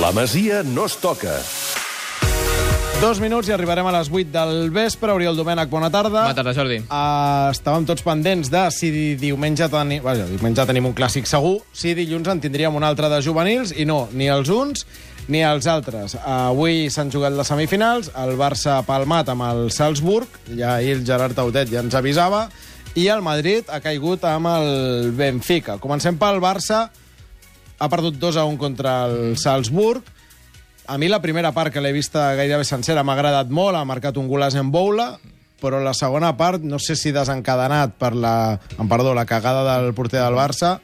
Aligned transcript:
La 0.00 0.12
Masia 0.12 0.62
no 0.62 0.86
es 0.86 0.96
toca. 0.96 1.34
Dos 3.00 3.18
minuts 3.20 3.48
i 3.48 3.52
arribarem 3.54 3.86
a 3.88 3.92
les 3.94 4.10
8 4.12 4.28
del 4.32 4.70
vespre. 4.72 5.12
Oriol 5.12 5.36
Domènech, 5.36 5.68
bona 5.72 5.88
tarda. 5.92 6.26
Bona 6.26 6.36
tarda, 6.36 6.52
Jordi. 6.56 6.78
Uh, 6.84 7.48
estàvem 7.52 7.86
tots 7.88 8.04
pendents 8.04 8.50
de 8.52 8.62
si 8.76 8.90
di- 8.92 9.14
diumenge, 9.20 9.68
teni... 9.72 10.00
Vaja, 10.04 10.26
diumenge 10.28 10.66
tenim 10.68 10.88
un 10.90 10.94
clàssic 10.96 11.28
segur, 11.28 11.58
si 11.72 11.94
dilluns 11.96 12.28
en 12.28 12.40
tindríem 12.44 12.76
un 12.76 12.84
altre 12.84 13.08
de 13.12 13.20
juvenils, 13.24 13.72
i 13.76 13.86
no, 13.88 14.02
ni 14.12 14.28
els 14.32 14.52
uns 14.52 14.84
ni 15.32 15.40
els 15.46 15.68
altres. 15.70 16.16
Uh, 16.18 16.50
avui 16.50 16.88
s'han 16.92 17.12
jugat 17.12 17.36
les 17.36 17.48
semifinals, 17.48 18.10
el 18.20 18.36
Barça 18.40 18.78
ha 18.78 18.84
palmat 18.88 19.32
amb 19.32 19.46
el 19.48 19.68
Salzburg, 19.72 20.28
ja 20.56 20.76
ahir 20.78 20.98
el 20.98 21.04
Gerard 21.08 21.36
Tautet 21.38 21.72
ja 21.72 21.80
ens 21.84 21.96
avisava, 21.96 22.48
i 23.00 23.06
el 23.12 23.20
Madrid 23.24 23.68
ha 23.72 23.80
caigut 23.84 24.24
amb 24.28 24.48
el 24.56 25.12
Benfica. 25.16 25.78
Comencem 25.80 26.18
pel 26.20 26.40
Barça, 26.42 26.88
ha 27.80 27.88
perdut 27.88 28.20
2 28.20 28.36
a 28.36 28.44
1 28.44 28.60
contra 28.60 29.06
el 29.08 29.36
Salzburg. 29.40 30.04
A 30.86 30.98
mi 30.98 31.08
la 31.08 31.22
primera 31.22 31.52
part, 31.56 31.72
que 31.72 31.80
l'he 31.80 31.94
vista 31.96 32.34
gairebé 32.36 32.66
sencera, 32.68 33.02
m'ha 33.02 33.16
agradat 33.16 33.48
molt, 33.48 33.78
ha 33.78 33.86
marcat 33.88 34.18
un 34.20 34.28
golaç 34.28 34.58
en 34.60 34.70
boula, 34.74 35.14
però 35.60 35.80
la 35.80 35.94
segona 35.96 36.34
part, 36.36 36.62
no 36.62 36.78
sé 36.78 36.96
si 36.96 37.12
desencadenat 37.14 37.96
per 38.00 38.12
la, 38.16 38.34
em 38.76 38.88
perdó, 38.90 39.14
la 39.16 39.24
cagada 39.28 39.64
del 39.70 39.94
porter 39.94 40.20
del 40.20 40.36
Barça, 40.36 40.78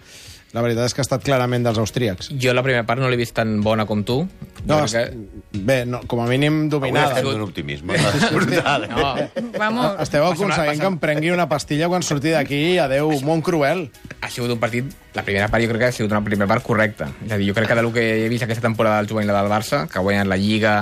la 0.57 0.63
veritat 0.65 0.89
és 0.89 0.95
que 0.97 1.03
ha 1.03 1.07
estat 1.09 1.25
clarament 1.27 1.67
dels 1.67 1.81
austríacs. 1.83 2.31
Jo 2.41 2.55
la 2.57 2.65
primera 2.65 2.87
part 2.89 3.03
no 3.03 3.11
l'he 3.13 3.21
vist 3.21 3.37
tan 3.37 3.59
bona 3.65 3.85
com 3.85 4.05
tu. 4.07 4.23
No, 4.67 4.81
crec 4.85 5.15
bé, 5.67 5.77
no, 5.87 6.01
com 6.11 6.21
a 6.21 6.27
mínim 6.27 6.67
Avui 6.67 6.71
dominada. 6.75 7.15
estem 7.15 7.31
d'un 7.31 7.45
optimisme 7.47 7.95
brutal. 8.35 8.87
que... 8.89 9.41
No, 9.41 9.53
Vamos. 9.59 10.01
Esteu 10.03 10.27
aconseguint 10.27 10.81
que 10.83 10.91
em 10.91 10.99
prengui 11.03 11.31
una 11.31 11.49
pastilla 11.49 11.89
quan 11.89 12.03
surti 12.03 12.35
d'aquí 12.35 12.59
i 12.75 12.79
adeu, 12.83 13.13
món 13.25 13.43
cruel. 13.47 13.87
ha 14.21 14.31
sigut 14.31 14.51
un 14.51 14.59
partit... 14.61 14.91
La 15.15 15.23
primera 15.25 15.47
part 15.49 15.65
jo 15.65 15.71
crec 15.71 15.81
que 15.81 15.89
ha 15.89 15.93
sigut 15.97 16.13
una 16.13 16.23
primera 16.25 16.49
part 16.51 16.63
correcta. 16.67 17.09
És 17.25 17.33
a 17.33 17.39
dir, 17.39 17.49
jo 17.49 17.55
crec 17.57 17.71
que 17.71 17.79
del 17.79 17.93
que 17.95 18.05
he 18.27 18.29
vist 18.29 18.45
aquesta 18.45 18.67
temporada 18.67 18.99
del 18.99 19.09
juvenil 19.09 19.33
del 19.33 19.49
Barça, 19.49 19.87
que 19.89 19.99
ha 19.99 20.03
guanyat 20.05 20.27
la 20.29 20.37
Lliga 20.37 20.75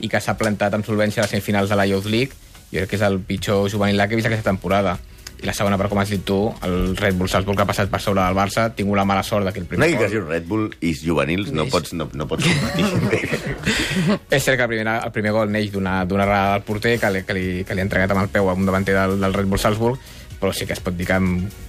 i 0.00 0.08
que 0.08 0.20
s'ha 0.22 0.38
plantat 0.38 0.72
amb 0.78 0.86
solvència 0.86 1.20
a 1.20 1.26
les 1.26 1.34
semifinals 1.34 1.68
de 1.68 1.76
la 1.76 1.84
Youth 1.90 2.06
League, 2.06 2.32
jo 2.72 2.78
crec 2.80 2.88
que 2.94 2.96
és 2.96 3.02
el 3.04 3.18
pitjor 3.20 3.68
juvenil 3.68 4.00
que 4.06 4.14
he 4.14 4.20
vist 4.22 4.30
aquesta 4.30 4.48
temporada. 4.48 4.96
I 5.42 5.48
la 5.48 5.54
segona 5.58 5.74
part, 5.74 5.90
com 5.90 5.98
has 5.98 6.10
dit 6.12 6.22
tu, 6.22 6.36
el 6.62 6.94
Red 6.94 7.16
Bull 7.18 7.26
Salzburg 7.30 7.58
ha 7.58 7.66
passat 7.66 7.88
per 7.90 7.98
sobre 8.00 8.22
del 8.22 8.36
Barça, 8.38 8.68
ha 8.68 8.74
tingut 8.78 8.94
la 8.94 9.04
mala 9.08 9.24
sort 9.26 9.42
d'aquell 9.48 9.64
No 9.64 9.72
primer 9.72 9.88
que 9.90 10.04
es 10.06 10.12
gol. 10.12 10.12
diu 10.14 10.28
Red 10.28 10.46
Bull 10.46 10.68
i 10.78 10.92
juvenils 10.94 11.50
no 11.50 11.66
pots, 11.66 11.96
no, 11.98 12.06
no 12.14 12.28
pots 12.30 12.46
competir. 12.46 13.40
És 14.36 14.44
cert 14.46 14.60
que 14.60 14.62
el 14.62 14.70
primer, 14.70 14.86
el 15.02 15.14
primer 15.14 15.32
gol 15.34 15.50
neix 15.50 15.72
d'una 15.74 16.04
d'una 16.06 16.28
errada 16.28 16.52
del 16.54 16.62
porter 16.68 16.94
que 17.02 17.10
li, 17.10 17.24
que, 17.26 17.34
li, 17.34 17.46
que 17.66 17.74
li 17.74 17.82
ha 17.82 17.88
entregat 17.88 18.14
amb 18.14 18.22
el 18.22 18.30
peu 18.30 18.50
a 18.50 18.54
un 18.54 18.70
davanter 18.70 18.94
del, 18.94 19.18
del 19.20 19.34
Red 19.34 19.50
Bull 19.50 19.58
Salzburg, 19.58 19.98
però 20.42 20.50
sí 20.50 20.66
que 20.66 20.74
es 20.74 20.82
pot 20.82 20.96
dir 20.98 21.06
que, 21.06 21.16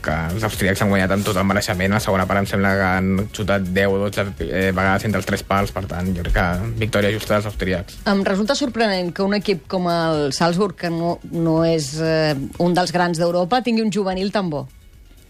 que 0.01 0.13
els 0.33 0.43
austríacs 0.49 0.81
han 0.81 0.89
guanyat 0.89 1.13
amb 1.13 1.27
tot 1.27 1.37
el 1.37 1.45
mereixement. 1.45 1.93
A 1.93 1.99
la 1.99 2.03
segona 2.03 2.25
part 2.29 2.41
em 2.41 2.49
sembla 2.49 2.73
que 2.79 2.87
han 2.89 3.09
xutat 3.29 3.67
10 3.69 3.93
o 3.93 3.99
12 4.07 4.25
eh, 4.47 4.69
vegades 4.73 5.05
entre 5.05 5.21
els 5.21 5.29
tres 5.29 5.45
pals, 5.45 5.73
per 5.75 5.85
tant, 5.91 6.09
jo 6.15 6.25
crec 6.25 6.33
que 6.39 6.71
victòria 6.81 7.13
justa 7.13 7.35
dels 7.35 7.49
austríacs. 7.51 7.99
Em 8.09 8.23
resulta 8.25 8.57
sorprenent 8.57 9.13
que 9.13 9.21
un 9.21 9.37
equip 9.37 9.67
com 9.69 9.85
el 9.93 10.31
Salzburg, 10.33 10.79
que 10.79 10.89
no, 10.89 11.19
no 11.29 11.59
és 11.67 11.93
eh, 12.01 12.33
un 12.65 12.73
dels 12.73 12.95
grans 12.95 13.21
d'Europa, 13.21 13.61
tingui 13.61 13.85
un 13.85 13.93
juvenil 13.93 14.33
tan 14.33 14.49
bo. 14.49 14.65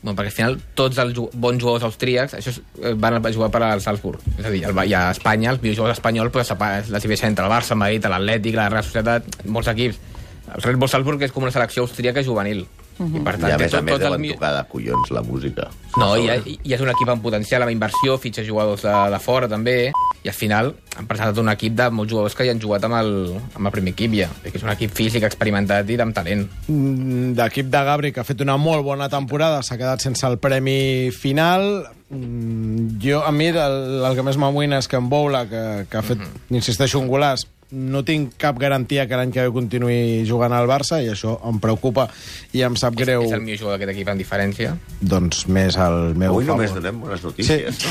Bueno, 0.03 0.17
perquè 0.19 0.31
al 0.31 0.35
final 0.35 0.57
tots 0.75 0.99
els 0.99 1.15
bons 1.15 1.59
jugadors 1.59 1.85
austríacs 1.87 2.35
això 2.35 2.51
és, 2.51 2.61
eh, 2.79 2.93
van 2.99 3.19
a 3.19 3.31
jugar 3.31 3.49
per 3.51 3.63
al 3.63 3.83
Salzburg. 3.83 4.23
És 4.37 4.45
a 4.45 4.51
dir, 4.51 4.63
el, 4.67 4.79
i 4.87 4.95
a 4.95 5.09
Espanya, 5.11 5.51
els 5.51 5.61
millors 5.63 5.79
jugadors 5.79 5.99
espanyols, 5.99 6.31
pues, 6.31 6.51
es 6.51 6.89
la 6.91 6.99
divideixen 6.99 7.31
entre 7.31 7.45
el 7.45 7.51
Barça, 7.51 7.75
el 7.75 7.83
Madrid, 7.83 8.07
l'Atlètic, 8.07 8.55
la 8.55 8.69
Real 8.69 8.83
Societat, 8.83 9.27
molts 9.45 9.71
equips. 9.71 9.99
El 10.53 10.61
Red 10.61 10.75
Bull 10.77 10.91
Salzburg 10.91 11.21
és 11.23 11.31
com 11.31 11.43
una 11.43 11.51
selecció 11.55 11.83
austríaca 11.83 12.23
juvenil. 12.23 12.65
I 12.99 13.19
per 13.25 13.37
tant, 13.39 13.49
I 13.49 13.53
a 13.53 13.57
més 13.57 13.73
a 13.73 13.81
més 13.81 13.99
deuen 13.99 14.21
mi- 14.21 14.33
tocar 14.33 14.51
de 14.57 14.63
collons 14.69 15.11
la 15.11 15.21
música. 15.25 15.69
No, 15.97 16.15
i, 16.17 16.59
i 16.63 16.73
és 16.73 16.81
un 16.81 16.89
equip 16.89 17.09
amb 17.09 17.21
potencial, 17.21 17.61
amb 17.65 17.71
inversió, 17.71 18.17
fitxa 18.17 18.43
jugadors 18.45 18.81
de, 18.85 18.93
de 19.13 19.19
fora 19.19 19.47
també, 19.49 19.91
i 20.23 20.29
al 20.29 20.35
final 20.37 20.73
han 20.97 21.07
presentat 21.09 21.37
un 21.41 21.49
equip 21.49 21.73
de 21.75 21.89
molts 21.89 22.11
jugadors 22.13 22.35
que 22.37 22.45
ja 22.45 22.53
han 22.53 22.61
jugat 22.61 22.83
amb 22.85 22.95
el, 22.99 23.11
amb 23.55 23.65
el 23.65 23.73
primer 23.75 23.93
equip 23.93 24.13
ja, 24.17 24.29
que 24.43 24.53
és 24.55 24.63
un 24.63 24.69
equip 24.69 24.93
físic, 24.93 25.23
experimentat 25.23 25.89
i 25.89 25.97
amb 26.01 26.13
talent. 26.15 26.45
Mm, 26.67 27.33
d'equip 27.37 27.69
de 27.73 27.83
Gabri, 27.89 28.11
que 28.13 28.21
ha 28.21 28.27
fet 28.27 28.41
una 28.41 28.57
molt 28.57 28.85
bona 28.85 29.09
temporada, 29.09 29.61
s'ha 29.63 29.77
quedat 29.77 30.01
sense 30.01 30.25
el 30.27 30.37
premi 30.37 31.09
final. 31.11 31.87
Mm, 32.09 32.99
Jo, 33.01 33.23
a 33.25 33.31
mi, 33.31 33.47
el, 33.49 34.05
el 34.05 34.15
que 34.15 34.23
més 34.23 34.37
m'amoïna 34.37 34.77
és 34.79 34.87
que 34.87 34.97
en 34.97 35.09
Boula, 35.09 35.45
que, 35.49 35.85
que 35.89 35.97
ha 35.97 36.01
fet, 36.05 36.17
mm 36.17 36.23
-hmm. 36.23 36.55
insisteixo, 36.55 36.99
un 36.99 37.07
golaç, 37.07 37.47
no 37.73 38.03
tinc 38.05 38.35
cap 38.37 38.57
garantia 38.61 39.07
que 39.09 39.17
l'any 39.17 39.31
que 39.33 39.41
ve 39.47 39.51
continuï 39.55 40.23
jugant 40.29 40.53
al 40.53 40.67
Barça, 40.69 41.01
i 41.03 41.09
això 41.09 41.35
em 41.49 41.57
preocupa 41.59 42.07
i 42.53 42.61
em 42.61 42.75
sap 42.77 42.93
greu, 42.95 43.23
És, 43.25 43.31
és 43.31 43.37
el 43.39 43.41
millor 43.41 43.59
jugador 43.59 43.79
d'aquest 43.81 43.95
equip 43.97 44.11
amb 44.13 44.21
diferència. 44.21 44.75
doncs, 45.01 45.47
més 45.47 45.75
el 45.77 46.13
meu 46.15 46.31
Avui 46.35 46.45
favor. 46.45 46.61
només 46.61 46.73
donem 46.77 47.01
bones 47.01 47.23
notícies. 47.23 47.83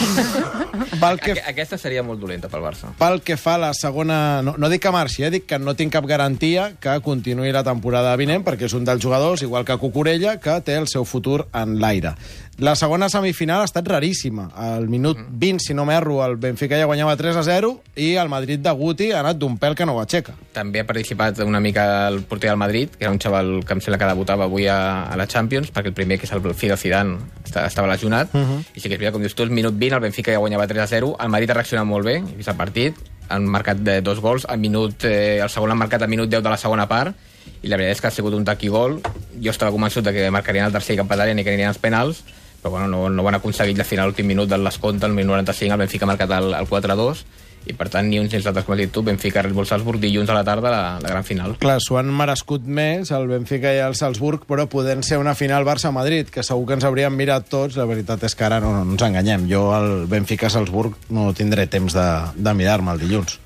Pel 1.02 1.18
que, 1.20 1.32
Aqu 1.32 1.50
aquesta 1.52 1.78
seria 1.78 2.02
molt 2.06 2.20
dolenta 2.20 2.48
pel 2.48 2.62
Barça. 2.62 2.92
pel 2.98 3.20
que 3.22 3.36
fa 3.36 3.54
a 3.56 3.58
la 3.58 3.72
segona... 3.74 4.40
No, 4.42 4.54
no 4.58 4.68
dic 4.70 4.82
que 4.82 4.90
marxi, 4.94 5.24
eh? 5.26 5.30
dic 5.34 5.46
que 5.50 5.58
no 5.58 5.74
tinc 5.74 5.92
cap 5.92 6.06
garantia 6.06 6.72
que 6.80 6.94
continuï 7.04 7.52
la 7.52 7.64
temporada 7.66 8.14
vinent, 8.16 8.44
perquè 8.46 8.68
és 8.68 8.74
un 8.78 8.84
dels 8.86 9.02
jugadors, 9.02 9.42
igual 9.42 9.64
que 9.64 9.76
Cucurella, 9.78 10.38
que 10.40 10.60
té 10.62 10.76
el 10.78 10.86
seu 10.88 11.04
futur 11.04 11.46
en 11.52 11.78
l'aire. 11.82 12.14
La 12.62 12.74
segona 12.76 13.08
semifinal 13.08 13.62
ha 13.62 13.64
estat 13.66 13.88
raríssima. 13.88 14.50
Al 14.54 14.86
minut 14.92 15.18
20, 15.18 15.58
si 15.64 15.74
no 15.74 15.86
m'erro, 15.88 16.20
el 16.24 16.36
Benfica 16.36 16.76
ja 16.78 16.84
guanyava 16.86 17.16
3 17.16 17.36
a 17.40 17.42
0 17.42 17.72
i 17.96 18.12
el 18.20 18.28
Madrid 18.28 18.60
de 18.62 18.70
Guti 18.76 19.10
ha 19.10 19.20
anat 19.24 19.38
d'un 19.40 19.56
pèl 19.58 19.71
que 19.74 19.86
no 19.86 19.94
ho 19.96 20.00
aixeca. 20.00 20.34
També 20.52 20.80
ha 20.80 20.86
participat 20.86 21.38
una 21.44 21.60
mica 21.60 22.08
el 22.08 22.22
porter 22.22 22.50
del 22.50 22.58
Madrid, 22.58 22.90
que 22.90 23.04
era 23.04 23.12
un 23.12 23.18
xaval 23.20 23.64
que 23.66 23.72
em 23.72 23.80
sembla 23.80 23.98
que 23.98 24.08
debutava 24.10 24.44
avui 24.44 24.66
a, 24.66 25.04
a 25.04 25.16
la 25.16 25.26
Champions, 25.26 25.72
perquè 25.72 25.92
el 25.92 25.94
primer, 25.94 26.18
que 26.18 26.26
és 26.26 26.32
el 26.32 26.42
Fido 26.54 26.76
Zidane, 26.76 27.18
està- 27.44 27.66
estava 27.66 27.88
lesionat, 27.88 28.34
uh 28.34 28.38
-huh. 28.40 28.60
i 28.74 28.80
sí 28.80 28.88
que 28.88 28.94
és 28.94 29.00
veritat, 29.00 29.12
com 29.12 29.22
dius 29.22 29.34
tu, 29.34 29.42
el 29.42 29.50
minut 29.50 29.74
20 29.74 29.94
el 29.96 30.00
Benfica 30.00 30.32
ja 30.32 30.38
guanyava 30.38 30.66
3 30.66 30.82
a 30.82 30.86
0, 30.86 31.16
el 31.20 31.28
Madrid 31.28 31.50
ha 31.50 31.54
reaccionat 31.54 31.86
molt 31.86 32.04
bé, 32.04 32.16
he 32.16 32.36
vist 32.36 32.48
el 32.48 32.56
partit, 32.56 32.94
han 33.28 33.46
marcat 33.46 33.78
de 33.78 34.00
dos 34.02 34.20
gols, 34.20 34.44
al 34.48 34.58
minut, 34.58 35.04
eh, 35.04 35.40
el 35.42 35.48
segon 35.48 35.68
l'han 35.68 35.78
marcat 35.78 36.02
al 36.02 36.08
minut 36.08 36.28
10 36.28 36.42
de 36.42 36.50
la 36.50 36.56
segona 36.56 36.86
part, 36.88 37.14
i 37.62 37.68
la 37.68 37.76
veritat 37.76 37.96
és 37.96 38.00
que 38.00 38.06
ha 38.08 38.10
sigut 38.10 38.34
un 38.34 38.44
taqui 38.44 38.68
gol, 38.68 39.00
jo 39.40 39.50
estava 39.50 39.70
convençut 39.70 40.04
de 40.04 40.12
que 40.12 40.30
marcarien 40.30 40.66
el 40.66 40.72
tercer 40.72 40.94
i 40.94 40.96
que 40.96 41.02
empatarien 41.02 41.38
i 41.38 41.44
que 41.44 41.50
anirien 41.50 41.68
als 41.68 41.78
penals, 41.78 42.24
però 42.62 42.70
bueno, 42.70 42.86
no, 42.88 43.08
no 43.10 43.22
ho 43.22 43.28
han 43.28 43.34
aconseguit. 43.34 43.76
De 43.76 43.84
final 43.84 44.06
l'últim 44.06 44.26
minut 44.26 44.48
del 44.48 44.62
descompte, 44.62 45.06
el 45.06 45.12
minut 45.12 45.30
95, 45.32 45.72
el 45.72 45.78
Benfica 45.78 46.04
ha 46.04 46.08
marcat 46.08 46.30
el, 46.30 46.54
el 46.54 46.66
4-2, 46.68 47.24
i 47.66 47.72
per 47.78 47.88
tant 47.92 48.08
ni 48.10 48.18
uns 48.18 48.32
ni 48.32 48.38
els 48.40 48.46
altres, 48.50 48.64
com 48.66 48.74
has 48.74 48.80
dit 48.80 48.90
tu, 48.90 49.02
Benfica 49.06 49.42
Red 49.42 49.52
Bull 49.54 49.66
Salzburg 49.68 50.00
dilluns 50.02 50.30
a 50.30 50.34
la 50.34 50.42
tarda 50.44 50.70
la, 50.72 50.80
la 50.98 51.08
gran 51.12 51.22
final. 51.24 51.56
Clar, 51.62 51.76
s'ho 51.80 51.98
han 52.00 52.08
merescut 52.12 52.64
més 52.66 53.12
el 53.14 53.28
Benfica 53.30 53.70
i 53.74 53.78
el 53.84 53.94
Salzburg, 53.94 54.44
però 54.48 54.66
podent 54.66 55.04
ser 55.06 55.18
una 55.22 55.34
final 55.38 55.64
Barça-Madrid, 55.68 56.30
que 56.34 56.42
segur 56.42 56.66
que 56.66 56.74
ens 56.80 56.84
hauríem 56.88 57.14
mirat 57.14 57.46
tots, 57.52 57.76
la 57.78 57.86
veritat 57.86 58.22
és 58.26 58.34
que 58.34 58.44
ara 58.48 58.58
no, 58.60 58.72
no 58.84 58.96
ens 58.96 59.02
enganyem. 59.06 59.46
Jo 59.50 59.68
el 59.78 60.06
Benfica-Salzburg 60.10 60.96
no 61.14 61.30
tindré 61.38 61.66
temps 61.70 61.94
de, 61.94 62.06
de 62.34 62.54
mirar-me 62.58 62.92
el 62.96 63.02
dilluns. 63.06 63.38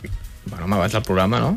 Bueno, 0.47 0.65
home, 0.65 0.77
abans 0.77 0.93
del 0.97 1.03
programa, 1.03 1.41
no? 1.41 1.55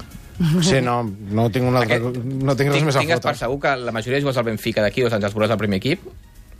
Sí, 0.63 0.79
no, 0.81 1.01
no 1.03 1.49
tinc, 1.51 1.65
una 1.67 1.81
altra, 1.83 1.97
Aquest- 1.99 2.23
no 2.23 2.55
tinc 2.55 2.69
res 2.71 2.77
Tinc, 2.79 2.85
més 2.87 2.95
a 2.95 2.99
tingues 3.03 3.17
fotre. 3.19 3.31
per 3.33 3.37
segur 3.41 3.57
que 3.59 3.73
la 3.75 3.91
majoria 3.91 4.15
de 4.17 4.21
jugadors 4.23 4.37
del 4.39 4.45
Benfica 4.53 4.81
d'aquí 4.85 5.03
dos 5.03 5.13
anys 5.13 5.25
els 5.27 5.35
veuràs 5.35 5.51
al 5.51 5.59
primer 5.59 5.77
equip. 5.81 6.05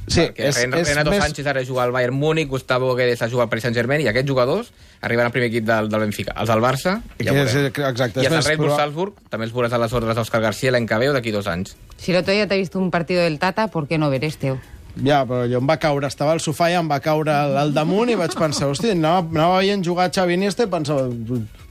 Sí, 0.09 0.21
Perquè 0.25 0.47
és, 0.49 0.57
Ren- 0.57 0.73
és 0.73 0.87
Renato 0.89 1.11
més... 1.11 1.23
Sánchez 1.23 1.45
ara 1.47 1.61
juga 1.63 1.83
al 1.83 1.91
Bayern 1.93 2.15
Múnich, 2.17 2.47
Gustavo 2.49 2.95
Guedes 2.97 3.21
ha 3.21 3.29
jugat 3.29 3.45
al 3.45 3.49
Paris 3.49 3.63
Saint-Germain, 3.67 4.01
i 4.01 4.07
aquests 4.09 4.27
jugadors 4.29 4.71
arriben 5.01 5.25
al 5.25 5.31
primer 5.31 5.47
equip 5.51 5.65
del, 5.69 5.87
del 5.89 5.99
Benfica. 6.07 6.33
Els 6.41 6.49
del 6.49 6.59
Barça, 6.65 6.95
ja 7.19 7.31
ho 7.31 7.35
Que 7.35 7.43
és- 7.45 7.53
veurem. 7.53 7.89
exacte, 7.91 8.19
I 8.23 8.25
és 8.25 8.31
els 8.31 8.43
del 8.43 8.49
Red 8.51 8.57
Bull 8.57 8.67
proba- 8.73 8.81
Salzburg 8.81 9.13
també 9.29 9.45
els 9.45 9.53
veuràs 9.53 9.73
a 9.73 9.77
les 9.77 9.93
ordres 9.93 10.15
d'Òscar 10.17 10.41
García 10.41 10.71
l'any 10.71 10.87
que 10.89 10.97
ve 10.97 11.09
o 11.09 11.13
d'aquí 11.13 11.31
dos 11.31 11.47
anys. 11.47 11.75
Si 11.97 12.11
día 12.11 12.23
te 12.47 12.55
has 12.55 12.59
visto 12.59 12.79
un 12.79 12.89
partido 12.91 13.21
del 13.21 13.37
Tata, 13.39 13.67
¿por 13.69 13.87
qué 13.87 13.97
no 13.97 14.09
ver 14.09 14.23
este? 14.25 14.55
Ja, 14.97 15.21
però 15.27 15.45
jo 15.47 15.59
em 15.61 15.67
va 15.69 15.77
caure, 15.79 16.07
estava 16.09 16.33
al 16.35 16.41
sofà 16.43 16.69
i 16.71 16.77
em 16.79 16.89
va 16.89 16.99
caure 17.03 17.31
al, 17.33 17.55
al 17.61 17.73
damunt 17.75 18.11
i 18.11 18.17
vaig 18.19 18.35
pensar, 18.37 18.67
hosti, 18.71 18.91
anava, 18.95 19.21
anava 19.31 19.59
veient 19.61 19.83
jugar 19.85 20.09
Xavi 20.13 20.35
Iniesta 20.35 20.65
i 20.65 20.71
pensava, 20.71 21.07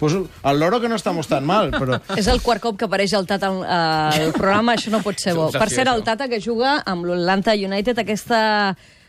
pues, 0.01 0.17
el 0.19 0.61
loro 0.61 0.81
que 0.81 0.89
no 0.89 0.97
estamos 0.97 1.29
tan 1.29 1.47
mal, 1.47 1.73
però... 1.75 1.99
És 2.21 2.31
el 2.31 2.41
quart 2.45 2.63
cop 2.65 2.79
que 2.81 2.89
apareix 2.89 3.13
el 3.19 3.29
Tata 3.29 3.51
al, 3.51 4.33
programa, 4.37 4.79
això 4.79 4.93
no 4.95 5.03
pot 5.05 5.21
ser 5.21 5.37
bo. 5.37 5.51
Per 5.53 5.69
cert, 5.69 5.91
el. 5.93 6.05
Tata 6.07 6.29
que 6.31 6.41
juga 6.41 6.79
amb 6.89 7.05
l'Atlanta 7.09 7.53
United 7.53 7.99
aquesta 8.01 8.41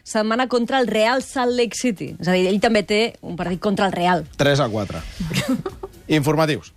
setmana 0.04 0.48
contra 0.50 0.80
el 0.82 0.88
Real 0.88 1.24
Salt 1.24 1.56
Lake 1.56 1.78
City. 1.78 2.16
És 2.20 2.28
a 2.28 2.36
dir, 2.36 2.50
ell 2.50 2.60
també 2.60 2.84
té 2.84 3.02
un 3.22 3.38
partit 3.40 3.62
contra 3.64 3.88
el 3.88 3.96
Real. 3.96 4.26
3 4.42 4.66
a 4.66 4.68
4. 4.74 5.04
Informatius. 6.20 6.68